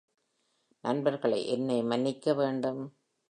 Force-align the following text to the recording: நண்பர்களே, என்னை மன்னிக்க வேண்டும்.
நண்பர்களே, 0.83 1.47
என்னை 1.47 1.83
மன்னிக்க 1.83 2.33
வேண்டும். 2.33 2.81